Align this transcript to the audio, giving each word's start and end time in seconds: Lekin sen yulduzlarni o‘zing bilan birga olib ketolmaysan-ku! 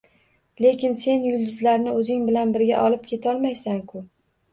Lekin 0.65 0.95
sen 1.01 1.19
yulduzlarni 1.27 1.93
o‘zing 1.97 2.23
bilan 2.29 2.53
birga 2.55 2.79
olib 2.87 3.05
ketolmaysan-ku! 3.13 4.03